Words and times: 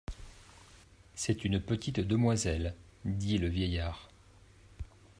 C'est 1.13 1.45
une 1.45 1.59
petite 1.59 1.99
demoiselle, 1.99 2.73
dit 3.05 3.37
le 3.37 3.47
vieillard. 3.49 4.09